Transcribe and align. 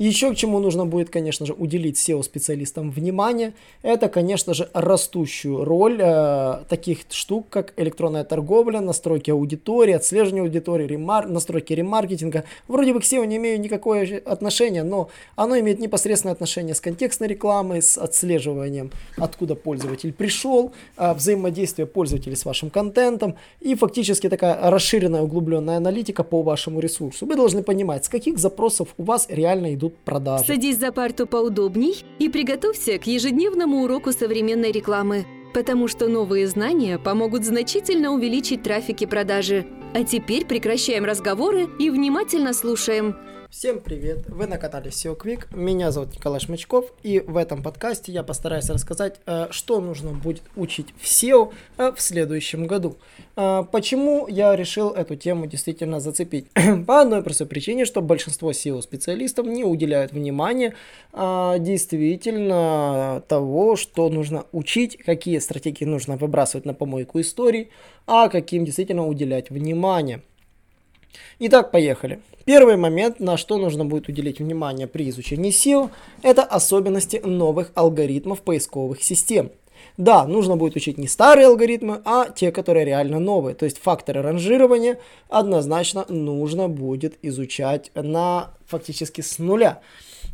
Еще 0.00 0.32
к 0.32 0.34
чему 0.34 0.60
нужно 0.60 0.86
будет, 0.86 1.10
конечно 1.10 1.44
же, 1.44 1.52
уделить 1.52 1.98
SEO-специалистам 1.98 2.90
внимание, 2.90 3.52
это, 3.82 4.08
конечно 4.08 4.54
же, 4.54 4.70
растущую 4.72 5.62
роль 5.62 6.00
э, 6.00 6.64
таких 6.70 7.00
штук, 7.10 7.50
как 7.50 7.74
электронная 7.76 8.24
торговля, 8.24 8.80
настройки 8.80 9.30
аудитории, 9.30 9.92
отслеживание 9.92 10.40
аудитории, 10.40 10.86
ремар... 10.86 11.28
настройки 11.28 11.74
ремаркетинга. 11.74 12.44
Вроде 12.66 12.94
бы 12.94 13.00
к 13.00 13.02
SEO 13.02 13.26
не 13.26 13.36
имею 13.36 13.60
никакого 13.60 14.00
отношения, 14.24 14.84
но 14.84 15.10
оно 15.36 15.58
имеет 15.58 15.80
непосредственное 15.80 16.32
отношение 16.32 16.74
с 16.74 16.80
контекстной 16.80 17.28
рекламой, 17.28 17.82
с 17.82 17.98
отслеживанием, 17.98 18.92
откуда 19.18 19.54
пользователь 19.54 20.14
пришел, 20.14 20.72
э, 20.96 21.12
взаимодействие 21.12 21.84
пользователей 21.84 22.36
с 22.36 22.46
вашим 22.46 22.70
контентом 22.70 23.36
и 23.60 23.74
фактически 23.74 24.30
такая 24.30 24.70
расширенная 24.70 25.20
углубленная 25.20 25.76
аналитика 25.76 26.24
по 26.24 26.40
вашему 26.40 26.80
ресурсу. 26.80 27.26
Вы 27.26 27.36
должны 27.36 27.62
понимать, 27.62 28.06
с 28.06 28.08
каких 28.08 28.38
запросов 28.38 28.94
у 28.96 29.02
вас 29.02 29.26
реально 29.28 29.74
идут 29.74 29.89
продажи. 30.04 30.44
Садись 30.44 30.78
за 30.78 30.92
парту 30.92 31.26
поудобней 31.26 32.04
и 32.18 32.28
приготовься 32.28 32.98
к 32.98 33.06
ежедневному 33.06 33.82
уроку 33.84 34.12
современной 34.12 34.72
рекламы, 34.72 35.26
потому 35.54 35.88
что 35.88 36.08
новые 36.08 36.46
знания 36.46 36.98
помогут 36.98 37.44
значительно 37.44 38.12
увеличить 38.12 38.62
трафик 38.62 39.02
и 39.02 39.06
продажи. 39.06 39.66
А 39.94 40.04
теперь 40.04 40.46
прекращаем 40.46 41.04
разговоры 41.04 41.68
и 41.78 41.90
внимательно 41.90 42.52
слушаем. 42.52 43.16
Всем 43.50 43.80
привет! 43.80 44.28
Вы 44.28 44.46
на 44.46 44.58
канале 44.58 44.90
SEO 44.90 45.20
Quick. 45.20 45.46
Меня 45.52 45.90
зовут 45.90 46.14
Николай 46.14 46.38
Шмачков, 46.38 46.92
и 47.02 47.18
в 47.18 47.36
этом 47.36 47.64
подкасте 47.64 48.12
я 48.12 48.22
постараюсь 48.22 48.70
рассказать, 48.70 49.16
э, 49.26 49.48
что 49.50 49.80
нужно 49.80 50.12
будет 50.12 50.44
учить 50.54 50.94
в 51.00 51.04
SEO 51.04 51.52
э, 51.76 51.90
в 51.90 52.00
следующем 52.00 52.68
году. 52.68 52.96
Э, 53.34 53.64
почему 53.72 54.28
я 54.28 54.54
решил 54.54 54.90
эту 54.90 55.16
тему 55.16 55.46
действительно 55.46 55.98
зацепить? 55.98 56.46
По 56.86 57.00
одной 57.00 57.24
простой 57.24 57.48
причине, 57.48 57.86
что 57.86 58.02
большинство 58.02 58.52
SEO-специалистов 58.52 59.46
не 59.46 59.64
уделяют 59.64 60.12
внимания 60.12 60.76
действительно 61.12 63.24
того, 63.26 63.74
что 63.74 64.08
нужно 64.10 64.44
учить, 64.52 64.96
какие 64.98 65.40
стратегии 65.40 65.84
нужно 65.84 66.16
выбрасывать 66.16 66.66
на 66.66 66.74
помойку 66.74 67.20
истории, 67.20 67.70
а 68.06 68.28
каким 68.28 68.64
действительно 68.64 69.08
уделять 69.08 69.50
внимание. 69.50 70.22
Итак, 71.38 71.70
поехали. 71.70 72.20
Первый 72.44 72.76
момент, 72.76 73.20
на 73.20 73.36
что 73.36 73.58
нужно 73.58 73.84
будет 73.84 74.08
уделить 74.08 74.40
внимание 74.40 74.86
при 74.86 75.08
изучении 75.10 75.52
SEO, 75.52 75.90
это 76.22 76.42
особенности 76.42 77.20
новых 77.22 77.70
алгоритмов 77.74 78.42
поисковых 78.42 79.02
систем. 79.02 79.50
Да, 79.96 80.26
нужно 80.26 80.56
будет 80.56 80.76
учить 80.76 80.98
не 80.98 81.08
старые 81.08 81.46
алгоритмы, 81.46 82.00
а 82.04 82.28
те, 82.30 82.52
которые 82.52 82.84
реально 82.84 83.18
новые. 83.18 83.54
То 83.54 83.64
есть 83.64 83.78
факторы 83.78 84.22
ранжирования 84.22 84.98
однозначно 85.28 86.06
нужно 86.08 86.68
будет 86.68 87.18
изучать 87.22 87.90
на 87.94 88.50
фактически 88.66 89.20
с 89.20 89.38
нуля. 89.38 89.80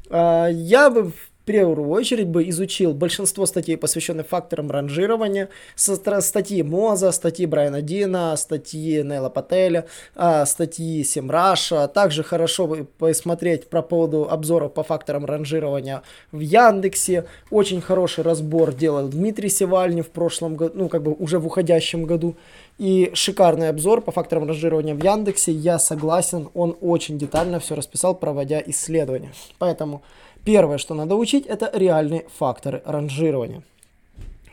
А, 0.09 0.49
я 0.49 0.91
бы 0.91 1.13
первую 1.47 1.89
очередь 1.89 2.27
бы 2.27 2.47
изучил 2.51 2.93
большинство 2.93 3.47
статей, 3.47 3.77
посвященных 3.77 4.27
факторам 4.27 4.71
ранжирования, 4.71 5.49
статьи 5.77 6.63
Моза, 6.63 7.13
статьи 7.13 7.47
Брайана 7.47 7.81
Дина, 7.81 8.35
статьи 8.37 9.03
Нейла 9.03 9.31
Пателя, 9.31 9.87
а, 10.15 10.45
статьи 10.45 11.05
Семраша. 11.05 11.89
Также 11.89 12.23
хорошо 12.25 12.67
бы 12.67 12.87
посмотреть 12.99 13.71
про 13.71 13.81
поводу 13.81 14.29
обзоров 14.29 14.75
по 14.75 14.83
факторам 14.83 15.25
ранжирования 15.25 16.03
в 16.33 16.41
Яндексе. 16.41 17.25
Очень 17.51 17.81
хороший 17.81 18.25
разбор 18.25 18.75
делал 18.75 19.09
Дмитрий 19.09 19.49
Севальни 19.49 20.03
в 20.03 20.11
прошлом 20.11 20.57
году, 20.57 20.73
ну 20.75 20.89
как 20.89 21.03
бы 21.03 21.13
уже 21.13 21.39
в 21.39 21.47
уходящем 21.47 22.05
году. 22.05 22.37
И 22.79 23.11
шикарный 23.15 23.71
обзор 23.71 24.03
по 24.03 24.13
факторам 24.13 24.47
ранжирования 24.47 24.95
в 24.95 25.03
Яндексе. 25.03 25.53
Я 25.53 25.79
согласен, 25.79 26.51
он 26.55 26.77
очень 26.81 27.19
детально 27.19 27.59
все 27.59 27.75
расписал, 27.75 28.15
проводя 28.15 28.63
исследования. 28.67 29.33
Поэтому 29.59 30.03
Первое, 30.47 30.79
что 30.79 30.95
надо 30.95 31.17
учить, 31.17 31.45
это 31.45 31.69
реальные 31.75 32.25
факторы 32.39 32.81
ранжирования. 32.85 33.65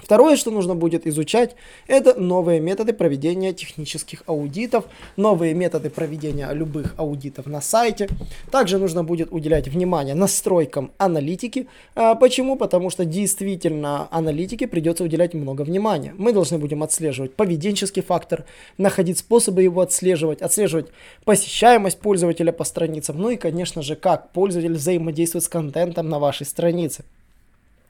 Второе, 0.04 0.36
что 0.36 0.52
нужно 0.52 0.76
будет 0.76 1.08
изучать, 1.08 1.56
это 1.88 2.20
новые 2.20 2.60
методы 2.60 2.92
проведения 2.92 3.54
технических 3.54 4.24
аудитов, 4.28 4.84
новые 5.16 5.54
методы 5.54 5.90
проведения 5.90 6.52
любых 6.52 6.94
аудитов 6.98 7.46
на 7.46 7.62
сайте. 7.62 8.10
Также 8.52 8.80
нужно 8.80 9.06
будет 9.06 9.32
уделять 9.32 9.70
внимание 9.70 10.14
настройкам 10.14 10.92
аналитики. 10.98 11.68
А, 11.96 12.16
почему? 12.16 12.58
Потому 12.58 12.90
что 12.90 13.06
действительно 13.06 14.10
аналитике 14.12 14.68
придется 14.68 15.06
уделять 15.06 15.34
много 15.34 15.62
внимания. 15.62 16.14
Мы 16.18 16.34
должны 16.34 16.58
будем 16.58 16.84
отслеживать 16.84 17.34
поведенческий 17.34 18.02
фактор, 18.02 18.44
находить 18.78 19.20
способы 19.20 19.64
его 19.64 19.80
отслеживать, 19.80 20.42
отслеживать 20.42 20.88
посещаемость 21.24 22.00
пользователя 22.00 22.52
по 22.52 22.66
страницам, 22.66 23.18
ну 23.18 23.30
и, 23.30 23.38
конечно 23.38 23.82
же, 23.82 23.96
как 23.96 24.34
пользователь 24.34 24.74
взаимодействует 24.74 25.46
с 25.46 25.48
контентом 25.48 26.10
на 26.10 26.20
вашей 26.20 26.46
странице. 26.46 27.06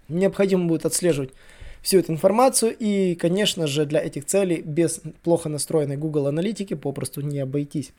Необходимо 0.09 0.65
будет 0.65 0.85
отслеживать 0.85 1.31
всю 1.83 1.99
эту 1.99 2.13
информацию. 2.13 2.75
И, 2.79 3.13
конечно 3.13 3.67
же, 3.67 3.85
для 3.85 4.01
этих 4.03 4.25
целей 4.25 4.61
без 4.65 5.01
плохо 5.21 5.49
настроенной 5.49 5.97
Google 5.97 6.27
аналитики 6.27 6.73
попросту 6.73 7.21
не 7.21 7.39
обойтись. 7.39 7.91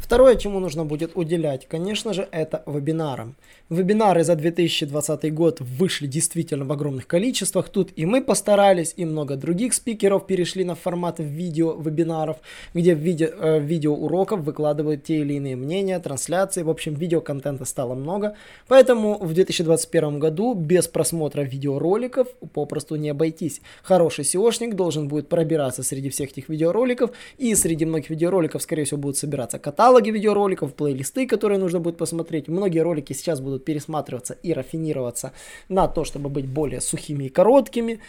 Второе, 0.00 0.36
чему 0.36 0.60
нужно 0.60 0.84
будет 0.84 1.12
уделять, 1.16 1.66
конечно 1.68 2.12
же, 2.12 2.28
это 2.30 2.62
вебинарам. 2.66 3.34
Вебинары 3.70 4.24
за 4.24 4.34
2020 4.34 5.34
год 5.34 5.60
вышли 5.60 6.06
действительно 6.06 6.64
в 6.64 6.72
огромных 6.72 7.06
количествах. 7.06 7.68
Тут 7.68 7.90
и 7.96 8.06
мы 8.06 8.22
постарались, 8.22 8.94
и 8.96 9.04
много 9.04 9.36
других 9.36 9.74
спикеров 9.74 10.26
перешли 10.26 10.64
на 10.64 10.74
формат 10.74 11.16
видео 11.18 11.74
вебинаров, 11.74 12.38
где 12.72 12.94
в 12.94 12.98
виде 12.98 13.30
э, 13.30 13.60
видео 13.60 13.94
уроков 13.94 14.40
выкладывают 14.40 15.04
те 15.04 15.18
или 15.18 15.34
иные 15.34 15.54
мнения, 15.54 15.98
трансляции. 15.98 16.62
В 16.62 16.70
общем, 16.70 16.94
видеоконтента 16.94 17.66
стало 17.66 17.94
много. 17.94 18.36
Поэтому 18.68 19.18
в 19.18 19.34
2021 19.34 20.18
году 20.18 20.54
без 20.54 20.88
просмотра 20.88 21.42
видеороликов 21.42 22.28
попросту 22.54 22.96
не 22.96 23.10
обойтись. 23.10 23.60
Хороший 23.82 24.24
SEOшник 24.24 24.74
должен 24.74 25.08
будет 25.08 25.28
пробираться 25.28 25.82
среди 25.82 26.08
всех 26.08 26.30
этих 26.30 26.48
видеороликов, 26.48 27.10
и 27.36 27.54
среди 27.54 27.84
многих 27.84 28.08
видеороликов, 28.08 28.62
скорее 28.62 28.84
всего, 28.84 28.98
будут 28.98 29.18
собираться 29.18 29.58
каталоги 29.88 30.10
видеороликов, 30.10 30.74
плейлисты, 30.74 31.26
которые 31.26 31.58
нужно 31.58 31.80
будет 31.80 31.96
посмотреть. 31.96 32.48
Многие 32.48 32.80
ролики 32.80 33.14
сейчас 33.14 33.40
будут 33.40 33.64
пересматриваться 33.64 34.34
и 34.34 34.52
рафинироваться 34.52 35.32
на 35.70 35.88
то, 35.88 36.04
чтобы 36.04 36.28
быть 36.28 36.46
более 36.46 36.82
сухими 36.82 37.24
и 37.24 37.28
короткими. 37.30 38.00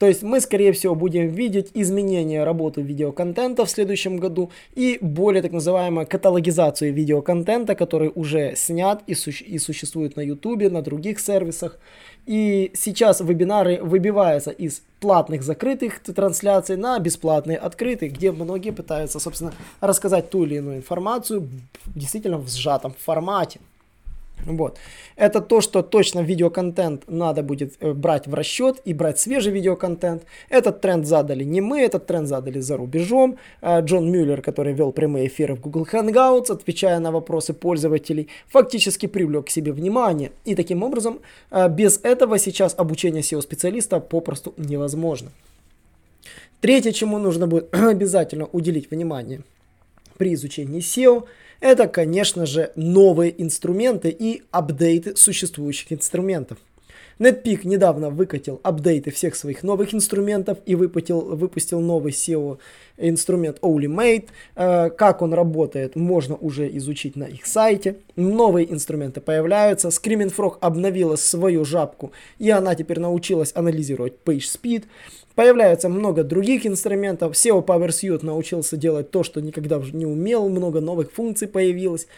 То 0.00 0.06
есть 0.06 0.22
мы, 0.22 0.40
скорее 0.40 0.72
всего, 0.72 0.94
будем 0.94 1.28
видеть 1.28 1.72
изменение 1.74 2.42
работы 2.42 2.80
видеоконтента 2.80 3.66
в 3.66 3.70
следующем 3.70 4.16
году 4.16 4.50
и 4.74 4.96
более 5.02 5.42
так 5.42 5.52
называемую 5.52 6.06
каталогизацию 6.06 6.94
видеоконтента, 6.94 7.74
который 7.74 8.10
уже 8.14 8.56
снят 8.56 9.02
и, 9.06 9.14
су- 9.14 9.44
и 9.44 9.58
существует 9.58 10.16
на 10.16 10.22
YouTube, 10.22 10.70
на 10.70 10.80
других 10.80 11.20
сервисах. 11.20 11.78
И 12.24 12.70
сейчас 12.74 13.20
вебинары 13.20 13.78
выбиваются 13.82 14.50
из 14.50 14.82
платных 15.00 15.42
закрытых 15.42 16.00
трансляций 16.00 16.78
на 16.78 16.98
бесплатные 16.98 17.58
открытые, 17.58 18.10
где 18.10 18.32
многие 18.32 18.70
пытаются, 18.70 19.20
собственно, 19.20 19.52
рассказать 19.82 20.30
ту 20.30 20.44
или 20.44 20.54
иную 20.54 20.78
информацию 20.78 21.46
действительно 21.94 22.38
в 22.38 22.48
сжатом 22.48 22.94
формате. 22.98 23.60
Вот. 24.46 24.78
Это 25.16 25.40
то, 25.40 25.60
что 25.60 25.82
точно 25.82 26.20
видеоконтент 26.20 27.02
надо 27.08 27.42
будет 27.42 27.74
э, 27.80 27.92
брать 27.92 28.26
в 28.26 28.34
расчет 28.34 28.80
и 28.84 28.94
брать 28.94 29.18
свежий 29.18 29.52
видеоконтент. 29.52 30.22
Этот 30.48 30.80
тренд 30.80 31.06
задали 31.06 31.44
не 31.44 31.60
мы, 31.60 31.80
этот 31.80 32.06
тренд 32.06 32.28
задали 32.28 32.60
за 32.60 32.76
рубежом. 32.76 33.36
Э, 33.60 33.80
Джон 33.80 34.10
Мюллер, 34.10 34.42
который 34.42 34.72
вел 34.72 34.92
прямые 34.92 35.26
эфиры 35.26 35.54
в 35.54 35.60
Google 35.60 35.86
Hangouts, 35.92 36.52
отвечая 36.52 37.00
на 37.00 37.12
вопросы 37.12 37.52
пользователей, 37.52 38.28
фактически 38.48 39.06
привлек 39.06 39.46
к 39.46 39.50
себе 39.50 39.72
внимание. 39.72 40.32
И 40.44 40.54
таким 40.54 40.82
образом, 40.82 41.20
э, 41.50 41.68
без 41.68 42.00
этого 42.02 42.38
сейчас 42.38 42.74
обучение 42.78 43.22
SEO-специалиста 43.22 44.00
попросту 44.00 44.54
невозможно. 44.56 45.30
Третье, 46.60 46.92
чему 46.92 47.18
нужно 47.18 47.46
будет 47.46 47.74
обязательно 47.74 48.46
уделить 48.52 48.90
внимание 48.90 49.42
при 50.16 50.34
изучении 50.34 50.80
SEO– 50.80 51.24
это, 51.60 51.86
конечно 51.88 52.46
же, 52.46 52.72
новые 52.74 53.40
инструменты 53.40 54.08
и 54.10 54.42
апдейты 54.50 55.16
существующих 55.16 55.92
инструментов. 55.92 56.58
NetPeak 57.20 57.60
недавно 57.64 58.08
выкатил 58.08 58.60
апдейты 58.62 59.10
всех 59.10 59.36
своих 59.36 59.62
новых 59.62 59.94
инструментов 59.94 60.58
и 60.64 60.74
выпустил, 60.74 61.20
выпустил 61.20 61.80
новый 61.80 62.12
SEO 62.12 62.58
инструмент 62.96 63.58
OnlyMate. 63.60 64.28
Э, 64.56 64.88
как 64.90 65.20
он 65.20 65.34
работает, 65.34 65.96
можно 65.96 66.34
уже 66.34 66.74
изучить 66.78 67.16
на 67.16 67.24
их 67.24 67.44
сайте. 67.44 67.96
Новые 68.16 68.72
инструменты 68.72 69.20
появляются. 69.20 69.88
Screaming 69.88 70.34
Frog 70.34 70.56
обновила 70.60 71.16
свою 71.16 71.64
жабку, 71.66 72.12
и 72.38 72.48
она 72.48 72.74
теперь 72.74 73.00
научилась 73.00 73.52
анализировать 73.54 74.14
PageSpeed. 74.24 74.84
Появляется 75.34 75.88
много 75.88 76.24
других 76.24 76.66
инструментов. 76.66 77.34
SEO 77.34 77.64
Power 77.64 77.88
Suite 77.88 78.24
научился 78.24 78.76
делать 78.76 79.10
то, 79.10 79.22
что 79.22 79.40
никогда 79.40 79.80
не 79.92 80.06
умел. 80.06 80.48
Много 80.48 80.80
новых 80.80 81.12
функций 81.12 81.48
появилось. 81.48 82.08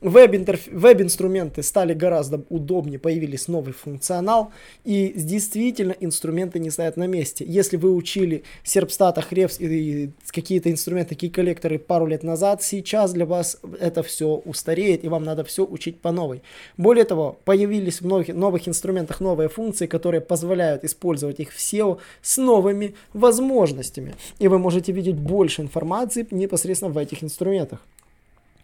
Веб-инструменты 0.00 1.64
стали 1.64 1.92
гораздо 1.92 2.44
удобнее, 2.50 3.00
появились 3.00 3.48
новый 3.48 3.72
функционал, 3.72 4.52
и 4.84 5.12
действительно 5.16 5.94
инструменты 5.98 6.60
не 6.60 6.70
стоят 6.70 6.96
на 6.96 7.08
месте. 7.08 7.44
Если 7.44 7.76
вы 7.76 7.92
учили 7.92 8.44
Серпстата, 8.62 9.20
Хревс 9.22 9.58
и 9.58 10.10
какие-то 10.28 10.70
инструменты, 10.70 11.10
такие 11.10 11.32
коллекторы 11.32 11.80
пару 11.80 12.06
лет 12.06 12.22
назад, 12.22 12.62
сейчас 12.62 13.12
для 13.12 13.26
вас 13.26 13.58
это 13.80 14.04
все 14.04 14.28
устареет, 14.44 15.04
и 15.04 15.08
вам 15.08 15.24
надо 15.24 15.42
все 15.42 15.64
учить 15.64 16.00
по 16.00 16.12
новой. 16.12 16.42
Более 16.76 17.04
того, 17.04 17.36
появились 17.44 18.00
в 18.00 18.04
многих 18.04 18.36
новых 18.36 18.68
инструментах 18.68 19.20
новые 19.20 19.48
функции, 19.48 19.86
которые 19.86 20.20
позволяют 20.20 20.84
использовать 20.84 21.40
их 21.40 21.52
в 21.52 21.58
SEO 21.58 21.98
с 22.22 22.36
новыми 22.36 22.94
возможностями. 23.14 24.14
И 24.38 24.46
вы 24.46 24.60
можете 24.60 24.92
видеть 24.92 25.16
больше 25.16 25.62
информации 25.62 26.24
непосредственно 26.30 26.92
в 26.92 26.98
этих 26.98 27.24
инструментах. 27.24 27.80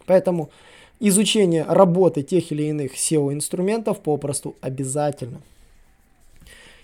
Поэтому 0.05 0.49
изучение 0.99 1.63
работы 1.63 2.23
тех 2.23 2.51
или 2.51 2.63
иных 2.63 2.95
SEO-инструментов 2.95 3.99
попросту 4.01 4.55
обязательно. 4.61 5.41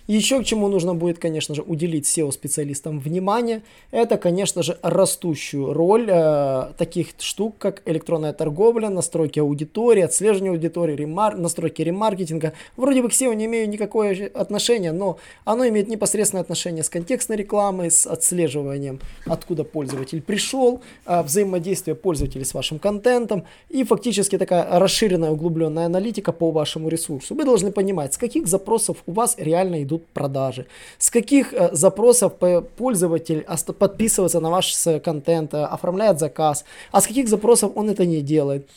Еще 0.08 0.40
к 0.40 0.44
чему 0.44 0.68
нужно 0.68 0.94
будет, 0.94 1.18
конечно 1.18 1.54
же, 1.54 1.62
уделить 1.62 2.06
SEO-специалистам 2.06 2.98
внимание, 2.98 3.62
это, 3.92 4.16
конечно 4.16 4.62
же, 4.62 4.78
растущую 4.82 5.72
роль 5.72 6.08
э, 6.10 6.72
таких 6.76 7.08
штук, 7.18 7.56
как 7.58 7.82
электронная 7.86 8.32
торговля, 8.32 8.88
настройки 8.88 9.38
аудитории, 9.38 10.02
отслеживание 10.02 10.50
аудитории, 10.50 10.96
ремар... 10.96 11.36
настройки 11.36 11.82
ремаркетинга. 11.82 12.52
Вроде 12.76 13.02
бы 13.02 13.10
к 13.10 13.12
SEO 13.12 13.34
не 13.34 13.44
имею 13.46 13.68
никакое 13.68 14.30
отношения, 14.34 14.90
но 14.90 15.18
оно 15.44 15.68
имеет 15.68 15.88
непосредственное 15.88 16.42
отношение 16.42 16.82
с 16.82 16.88
контекстной 16.88 17.36
рекламой, 17.36 17.90
с 17.90 18.04
отслеживанием, 18.04 18.98
откуда 19.26 19.62
пользователь 19.62 20.20
пришел, 20.20 20.82
э, 21.06 21.22
взаимодействие 21.22 21.94
пользователей 21.94 22.44
с 22.44 22.54
вашим 22.54 22.80
контентом 22.80 23.44
и 23.68 23.84
фактически 23.84 24.36
такая 24.36 24.66
расширенная 24.80 25.30
углубленная 25.30 25.86
аналитика 25.86 26.32
по 26.32 26.50
вашему 26.50 26.88
ресурсу. 26.88 27.36
Вы 27.36 27.44
должны 27.44 27.70
понимать, 27.70 28.14
с 28.14 28.18
каких 28.18 28.48
запросов 28.48 28.96
у 29.06 29.12
вас 29.12 29.36
реально 29.38 29.84
идут 29.84 29.91
идут 29.92 30.06
продажи. 30.08 30.66
С 30.98 31.10
каких 31.10 31.52
э, 31.52 31.70
запросов 31.72 32.32
пользователь 32.76 33.46
подписывается 33.78 34.40
на 34.40 34.50
ваш 34.50 34.74
контент, 35.04 35.54
э, 35.54 35.64
оформляет 35.64 36.18
заказ, 36.18 36.64
а 36.90 37.00
с 37.00 37.06
каких 37.06 37.28
запросов 37.28 37.72
он 37.74 37.90
это 37.90 38.06
не 38.06 38.22
делает. 38.22 38.68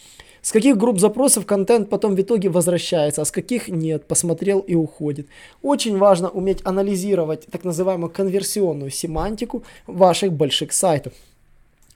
С 0.42 0.52
каких 0.52 0.78
групп 0.78 1.00
запросов 1.00 1.46
контент 1.46 1.90
потом 1.90 2.16
в 2.16 2.22
итоге 2.22 2.50
возвращается, 2.50 3.22
а 3.22 3.26
с 3.26 3.32
каких 3.32 3.68
нет, 3.68 4.06
посмотрел 4.08 4.60
и 4.60 4.76
уходит. 4.76 5.28
Очень 5.64 5.98
важно 5.98 6.30
уметь 6.30 6.62
анализировать 6.64 7.48
так 7.52 7.64
называемую 7.64 8.12
конверсионную 8.12 8.92
семантику 8.92 9.64
ваших 9.88 10.32
больших 10.34 10.72
сайтов. 10.72 11.14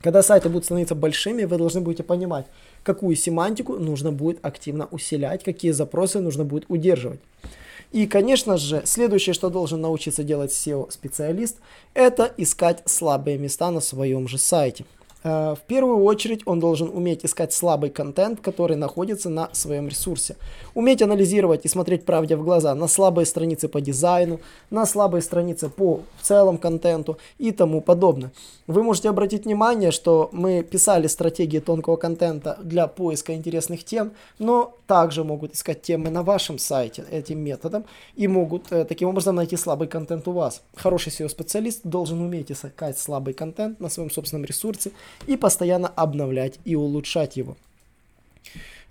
Когда 0.01 0.23
сайты 0.23 0.47
будут 0.47 0.63
становиться 0.63 0.95
большими, 0.95 1.43
вы 1.43 1.57
должны 1.57 1.81
будете 1.81 2.03
понимать, 2.03 2.45
какую 2.83 3.17
семантику 3.17 3.77
нужно 3.77 4.13
будет 4.13 4.39
активно 4.45 4.87
усилять, 4.91 5.43
какие 5.43 5.71
запросы 5.71 6.21
нужно 6.21 6.45
будет 6.45 6.63
удерживать. 6.69 7.19
И, 7.91 8.07
конечно 8.07 8.55
же, 8.57 8.81
следующее, 8.85 9.33
что 9.33 9.49
должен 9.49 9.81
научиться 9.81 10.23
делать 10.23 10.51
SEO-специалист, 10.51 11.57
это 11.93 12.31
искать 12.37 12.81
слабые 12.85 13.37
места 13.37 13.71
на 13.71 13.81
своем 13.81 14.29
же 14.29 14.37
сайте. 14.37 14.85
Э, 15.23 15.55
в 15.55 15.61
первую 15.67 16.03
очередь 16.03 16.41
он 16.45 16.59
должен 16.59 16.89
уметь 16.89 17.25
искать 17.25 17.53
слабый 17.53 17.89
контент, 17.89 18.39
который 18.39 18.77
находится 18.77 19.29
на 19.29 19.49
своем 19.53 19.87
ресурсе. 19.87 20.35
Уметь 20.73 21.01
анализировать 21.01 21.65
и 21.65 21.67
смотреть 21.67 22.05
правде 22.05 22.35
в 22.35 22.43
глаза 22.43 22.73
на 22.75 22.87
слабые 22.87 23.25
страницы 23.25 23.67
по 23.67 23.81
дизайну, 23.81 24.39
на 24.69 24.85
слабые 24.85 25.21
страницы 25.21 25.69
по 25.69 26.01
в 26.17 26.23
целом 26.23 26.57
контенту 26.57 27.17
и 27.37 27.51
тому 27.51 27.81
подобное. 27.81 28.31
Вы 28.67 28.83
можете 28.83 29.09
обратить 29.09 29.45
внимание, 29.45 29.91
что 29.91 30.29
мы 30.31 30.63
писали 30.63 31.07
стратегии 31.07 31.59
тонкого 31.59 31.95
контента 31.95 32.57
для 32.63 32.87
поиска 32.87 33.33
интересных 33.33 33.83
тем, 33.83 34.11
но 34.37 34.75
также 34.87 35.23
могут 35.23 35.53
искать 35.53 35.81
темы 35.81 36.09
на 36.09 36.23
вашем 36.23 36.57
сайте 36.59 37.03
этим 37.11 37.39
методом 37.39 37.85
и 38.15 38.27
могут 38.27 38.71
э, 38.71 38.85
таким 38.85 39.09
образом 39.09 39.35
найти 39.35 39.57
слабый 39.57 39.87
контент 39.87 40.27
у 40.27 40.31
вас. 40.31 40.61
Хороший 40.75 41.11
SEO-специалист 41.11 41.81
должен 41.83 42.21
уметь 42.21 42.51
искать 42.51 42.97
слабый 42.97 43.33
контент 43.33 43.79
на 43.79 43.89
своем 43.89 44.09
собственном 44.09 44.45
ресурсе 44.45 44.91
и 45.27 45.37
постоянно 45.37 45.87
обновлять 45.87 46.59
и 46.65 46.75
улучшать 46.75 47.37
его. 47.37 47.57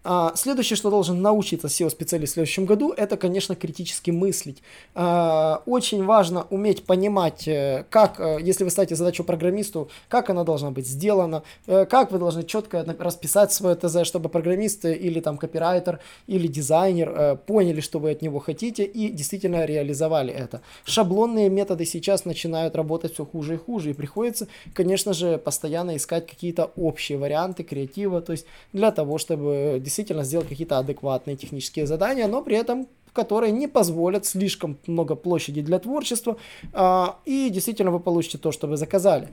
А, 0.05 0.33
следующее, 0.37 0.77
что 0.77 0.91
должен 0.91 1.21
научиться 1.21 1.67
SEO-специалист 1.67 2.33
в 2.33 2.35
следующем 2.35 2.67
году, 2.67 2.93
это, 2.97 3.17
конечно, 3.17 3.57
критически 3.57 4.11
мыслить. 4.11 4.63
А, 4.95 5.63
очень 5.67 6.05
важно 6.05 6.47
уметь 6.51 6.85
понимать, 6.85 7.49
э, 7.49 7.85
как, 7.91 8.21
э, 8.21 8.39
если 8.41 8.65
вы 8.65 8.71
ставите 8.71 8.95
задачу 8.95 9.25
программисту, 9.25 9.91
как 10.09 10.31
она 10.31 10.45
должна 10.45 10.71
быть 10.71 10.87
сделана, 10.87 11.43
э, 11.67 11.85
как 11.85 12.13
вы 12.13 12.19
должны 12.19 12.45
четко 12.45 12.85
расписать 12.99 13.53
свое 13.53 13.75
ТЗ, 13.75 14.07
чтобы 14.07 14.29
программист 14.29 14.85
или 14.85 15.21
там 15.21 15.37
копирайтер 15.37 16.01
или 16.27 16.47
дизайнер 16.47 17.39
поняли, 17.47 17.81
что 17.81 17.99
вы 17.99 18.13
от 18.13 18.23
него 18.23 18.39
хотите 18.39 18.85
и 18.85 19.09
действительно 19.11 19.65
реализовали 19.65 20.33
это. 20.33 20.61
Шаблонные 20.85 21.49
методы 21.49 21.85
сейчас 21.85 22.25
начинают 22.25 22.77
работать 22.77 23.15
все 23.15 23.25
хуже 23.25 23.55
и 23.55 23.57
хуже, 23.57 23.91
и 23.91 23.93
приходится, 23.95 24.47
конечно 24.75 25.13
же, 25.13 25.39
постоянно 25.39 25.97
искать 25.97 26.27
какие-то 26.27 26.71
общие 26.77 27.19
варианты 27.19 27.65
креатива, 27.65 28.21
то 28.21 28.33
есть 28.33 28.47
для 28.73 28.91
того, 28.91 29.19
чтобы 29.19 29.81
действительно 29.89 30.25
сделать 30.25 30.49
какие-то 30.49 30.79
адекватные 30.79 31.37
технические 31.37 31.87
задания, 31.87 32.29
но 32.29 32.43
при 32.43 32.57
этом 32.57 32.87
которые 33.15 33.51
не 33.51 33.67
позволят 33.67 34.27
слишком 34.27 34.79
много 34.87 35.17
площади 35.17 35.61
для 35.61 35.81
творчества, 35.81 36.37
а, 36.73 37.19
и 37.25 37.51
действительно 37.51 37.91
вы 37.91 37.99
получите 37.99 38.39
то, 38.39 38.53
что 38.53 38.69
вы 38.69 38.77
заказали. 38.77 39.29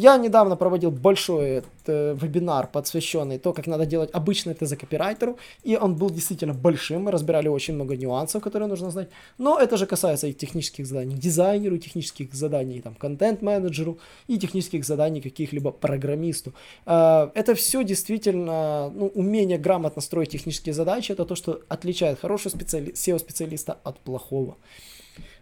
Я 0.00 0.16
недавно 0.16 0.56
проводил 0.56 0.90
большой 0.90 1.62
э, 1.86 2.16
вебинар, 2.18 2.66
посвященный 2.66 3.38
то, 3.38 3.52
как 3.52 3.66
надо 3.66 3.84
делать 3.84 4.08
обычный 4.14 4.54
ТЗ 4.54 4.70
копирайтеру, 4.70 5.36
и 5.62 5.76
он 5.76 5.94
был 5.94 6.08
действительно 6.08 6.54
большим, 6.54 7.02
мы 7.02 7.10
разбирали 7.10 7.48
очень 7.48 7.74
много 7.74 7.96
нюансов, 7.96 8.42
которые 8.42 8.66
нужно 8.68 8.90
знать, 8.90 9.10
но 9.36 9.58
это 9.58 9.76
же 9.76 9.84
касается 9.84 10.26
и 10.26 10.32
технических 10.32 10.86
заданий 10.86 11.16
дизайнеру, 11.16 11.76
технических 11.76 12.32
заданий 12.32 12.80
там 12.80 12.94
контент-менеджеру 12.94 13.98
и 14.26 14.38
технических 14.38 14.86
заданий 14.86 15.20
каких-либо 15.20 15.70
программисту. 15.70 16.54
Э, 16.86 17.28
это 17.34 17.54
все 17.54 17.84
действительно, 17.84 18.90
ну, 18.94 19.08
умение 19.14 19.58
грамотно 19.58 20.00
строить 20.00 20.30
технические 20.30 20.72
задачи, 20.72 21.12
это 21.12 21.26
то, 21.26 21.34
что 21.34 21.60
отличает 21.68 22.20
хорошего 22.20 22.50
специали... 22.56 22.92
SEO-специалиста 22.92 23.76
от 23.84 24.00
плохого. 24.00 24.56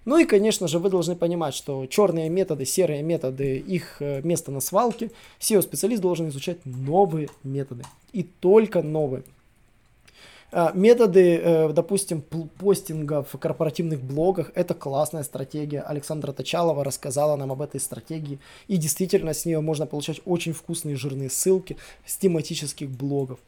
Ну 0.09 0.17
и, 0.17 0.25
конечно 0.25 0.69
же, 0.69 0.79
вы 0.79 0.89
должны 0.89 1.17
понимать, 1.17 1.55
что 1.55 1.85
черные 1.85 2.31
методы, 2.31 2.65
серые 2.65 3.03
методы, 3.03 3.59
их 3.59 4.01
э, 4.01 4.23
место 4.49 4.51
на 4.51 4.61
свалке. 4.61 5.11
SEO-специалист 5.41 6.03
должен 6.03 6.29
изучать 6.29 6.59
новые 6.65 7.29
методы. 7.45 7.85
И 8.13 8.23
только 8.23 8.83
новые. 8.83 9.23
А, 10.51 10.73
методы, 10.75 11.37
э, 11.37 11.73
допустим, 11.73 12.23
постинга 12.59 13.23
в 13.23 13.39
корпоративных 13.39 14.01
блогах– 14.01 14.51
это 14.55 14.75
классная 14.75 15.25
стратегия. 15.25 15.83
Александра 15.83 16.33
Точалова 16.33 16.85
рассказала 16.85 17.37
нам 17.37 17.53
об 17.53 17.61
этой 17.61 17.81
стратегии. 17.81 18.39
И 18.69 18.79
действительно, 18.79 19.33
с 19.33 19.47
нее 19.47 19.61
можно 19.61 19.87
получать 19.87 20.21
очень 20.25 20.53
вкусные 20.53 20.97
жирные 20.97 21.29
ссылки 21.29 21.77
с 22.07 22.17
тематических 22.17 22.89
блогов. 22.89 23.39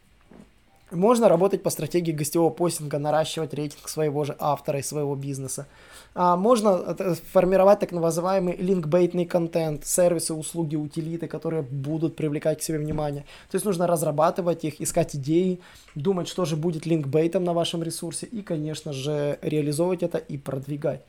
Можно 0.91 1.29
работать 1.29 1.63
по 1.63 1.71
стратегии 1.71 2.13
гостевого 2.13 2.51
постинга, 2.51 2.99
наращивать 2.99 3.55
рейтинг 3.55 3.89
своего 3.89 4.25
же 4.25 4.35
автора 4.39 4.81
и 4.81 4.83
своего 4.83 5.15
бизнеса. 5.15 5.67
А 6.15 6.37
можно 6.37 6.97
э, 6.99 7.15
формировать 7.33 7.79
так 7.79 7.93
называемый 7.93 8.57
линкбейтный 8.57 9.25
контент, 9.25 9.87
сервисы, 9.87 10.35
услуги, 10.35 10.75
утилиты, 10.75 11.29
которые 11.29 11.63
будут 11.63 12.17
привлекать 12.17 12.59
к 12.59 12.63
себе 12.63 12.79
внимание. 12.79 13.25
То 13.51 13.55
есть 13.55 13.65
нужно 13.65 13.87
разрабатывать 13.87 14.65
их, 14.65 14.81
искать 14.81 15.15
идеи, 15.15 15.61
думать, 15.95 16.27
что 16.27 16.45
же 16.45 16.57
будет 16.57 16.87
линкбейтом 16.87 17.45
на 17.45 17.53
вашем 17.53 17.85
ресурсе 17.85 18.27
и, 18.27 18.43
конечно 18.43 18.93
же, 18.93 19.39
реализовывать 19.43 20.03
это 20.03 20.19
и 20.19 20.39
продвигать. 20.39 21.03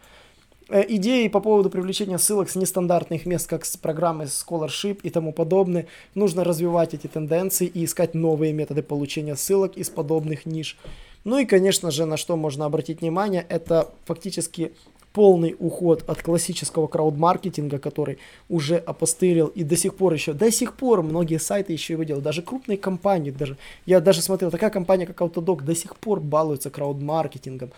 Э, 0.73 0.85
идеи 0.87 1.27
по 1.27 1.41
поводу 1.41 1.69
привлечения 1.69 2.17
ссылок 2.17 2.49
с 2.49 2.55
нестандартных 2.55 3.25
мест, 3.25 3.45
как 3.49 3.65
с 3.65 3.75
программы 3.75 4.23
Scholarship 4.23 4.99
и 5.03 5.09
тому 5.09 5.33
подобное, 5.33 5.87
нужно 6.15 6.45
развивать 6.45 6.93
эти 6.93 7.07
тенденции 7.07 7.67
и 7.67 7.83
искать 7.83 8.13
новые 8.13 8.53
методы 8.53 8.81
получения 8.81 9.35
ссылок 9.35 9.75
из 9.75 9.89
подобных 9.89 10.45
ниш. 10.45 10.77
Ну 11.25 11.37
и, 11.39 11.45
конечно 11.45 11.91
же, 11.91 12.05
на 12.05 12.15
что 12.15 12.37
можно 12.37 12.63
обратить 12.63 13.01
внимание, 13.01 13.45
это 13.49 13.89
фактически 14.05 14.71
полный 15.11 15.57
уход 15.59 16.05
от 16.07 16.23
классического 16.23 16.87
краудмаркетинга, 16.87 17.77
который 17.77 18.17
уже 18.47 18.77
опостылил 18.77 19.47
и 19.47 19.65
до 19.65 19.75
сих 19.75 19.95
пор 19.95 20.13
еще, 20.13 20.31
до 20.31 20.49
сих 20.51 20.77
пор 20.77 21.03
многие 21.03 21.37
сайты 21.37 21.73
еще 21.73 21.93
его 21.93 22.03
делают, 22.03 22.23
даже 22.23 22.41
крупные 22.41 22.77
компании, 22.77 23.31
даже, 23.31 23.57
я 23.85 23.99
даже 23.99 24.21
смотрел, 24.21 24.51
такая 24.51 24.69
компания, 24.69 25.05
как 25.05 25.19
Autodoc, 25.19 25.63
до 25.63 25.75
сих 25.75 25.97
пор 25.97 26.21
балуется 26.21 26.69
краудмаркетингом. 26.69 27.71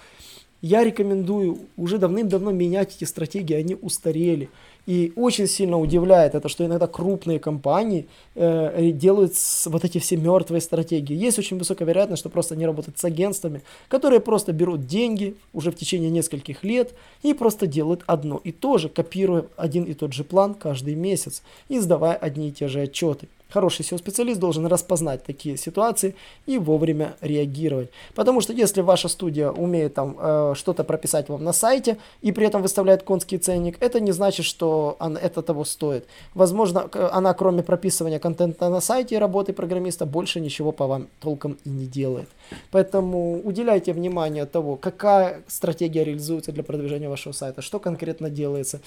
Я 0.64 0.86
рекомендую 0.86 1.60
уже 1.76 1.98
давным-давно 1.98 2.52
менять 2.52 2.96
эти 2.96 3.04
стратегии, 3.04 3.54
они 3.54 3.76
устарели. 3.76 4.50
И 4.86 5.12
очень 5.18 5.46
сильно 5.46 5.78
удивляет 5.78 6.36
это, 6.36 6.48
что 6.48 6.66
иногда 6.66 6.88
крупные 6.88 7.38
компании 7.38 8.08
э, 8.36 8.92
делают 8.92 9.34
вот 9.66 9.84
эти 9.84 9.98
все 9.98 10.16
мертвые 10.16 10.62
стратегии. 10.62 11.16
Есть 11.16 11.38
очень 11.38 11.58
высокая 11.58 11.86
вероятность, 11.86 12.22
что 12.22 12.30
просто 12.30 12.56
они 12.56 12.66
работают 12.66 12.98
с 12.98 13.04
агентствами, 13.04 13.62
которые 13.90 14.22
просто 14.22 14.54
берут 14.54 14.88
деньги 14.88 15.36
уже 15.52 15.70
в 15.70 15.76
течение 15.76 16.10
нескольких 16.10 16.64
лет 16.64 16.94
и 17.24 17.34
просто 17.34 17.68
делают 17.68 18.04
одно 18.06 18.40
и 18.42 18.54
то 18.54 18.78
же, 18.78 18.88
копируя 18.88 19.48
один 19.58 19.84
и 19.84 19.94
тот 19.94 20.14
же 20.14 20.24
план 20.24 20.54
каждый 20.54 20.96
месяц 20.96 21.44
и 21.68 21.78
сдавая 21.80 22.16
одни 22.16 22.48
и 22.48 22.52
те 22.54 22.70
же 22.70 22.80
отчеты. 22.80 23.28
Хороший 23.54 23.84
SEO-специалист 23.84 24.40
должен 24.40 24.66
распознать 24.66 25.24
такие 25.24 25.58
ситуации 25.58 26.16
и 26.48 26.58
вовремя 26.58 27.16
реагировать. 27.22 27.90
Потому 28.16 28.42
что 28.42 28.54
если 28.54 28.82
ваша 28.82 29.10
студия 29.10 29.52
умеет 29.52 29.94
там 29.94 30.18
э, 30.20 30.54
что-то 30.56 30.84
прописать 30.84 31.30
вам 31.30 31.44
на 31.44 31.54
сайте 31.54 31.98
и 32.24 32.32
при 32.32 32.48
этом 32.48 32.64
выставляет 32.64 33.04
конский 33.04 33.38
ценник, 33.38 33.78
это 33.80 34.00
не 34.00 34.12
значит, 34.12 34.46
что 34.46 34.96
она, 35.00 35.20
это 35.20 35.44
того 35.44 35.66
стоит. 35.66 36.08
Возможно, 36.34 36.90
она 37.12 37.34
кроме 37.36 37.62
прописывания 37.62 38.18
контента 38.20 38.70
на 38.70 38.82
сайте 38.82 39.16
и 39.16 39.20
работы 39.20 39.54
программиста 39.54 40.08
больше 40.08 40.40
ничего 40.40 40.72
по 40.72 40.88
вам 40.88 41.08
толком 41.20 41.58
и 41.64 41.70
не 41.70 41.86
делает. 41.86 42.30
Поэтому 42.72 43.40
уделяйте 43.44 43.94
внимание 43.94 44.46
того, 44.46 44.78
какая 44.78 45.44
стратегия 45.48 46.04
реализуется 46.04 46.52
для 46.52 46.64
продвижения 46.64 47.10
вашего 47.10 47.34
сайта, 47.34 47.62
что 47.62 47.80
конкретно 47.80 48.32
делается 48.32 48.82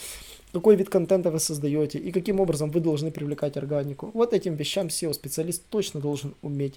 какой 0.52 0.76
вид 0.76 0.88
контента 0.88 1.30
вы 1.30 1.38
создаете 1.38 1.98
и 1.98 2.12
каким 2.12 2.40
образом 2.40 2.70
вы 2.70 2.80
должны 2.80 3.10
привлекать 3.10 3.56
органику. 3.56 4.10
Вот 4.14 4.32
этим 4.32 4.55
вещам 4.56 4.88
SEO-специалист 4.88 5.62
точно 5.70 6.00
должен 6.00 6.34
уметь, 6.42 6.74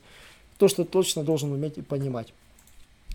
то, 0.58 0.68
что 0.68 0.86
точно 0.86 1.24
должен 1.24 1.52
уметь 1.52 1.78
и 1.78 1.82
понимать. 1.82 2.34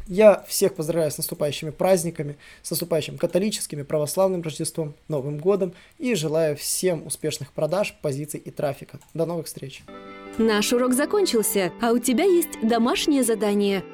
Я 0.06 0.44
всех 0.46 0.74
поздравляю 0.74 1.10
с 1.10 1.16
наступающими 1.16 1.70
праздниками, 1.70 2.36
с 2.62 2.70
наступающим 2.70 3.16
католическим 3.16 3.80
и 3.80 3.84
православным 3.84 4.42
Рождеством, 4.42 4.94
Новым 5.08 5.38
Годом 5.38 5.72
и 5.98 6.14
желаю 6.14 6.56
всем 6.56 7.06
успешных 7.06 7.52
продаж, 7.52 7.96
позиций 8.02 8.40
и 8.40 8.50
трафика. 8.50 8.98
До 9.14 9.24
новых 9.24 9.46
встреч! 9.46 9.82
Наш 10.36 10.72
урок 10.72 10.92
закончился, 10.92 11.72
а 11.80 11.92
у 11.92 11.98
тебя 11.98 12.24
есть 12.24 12.60
домашнее 12.62 13.24
задание– 13.24 13.82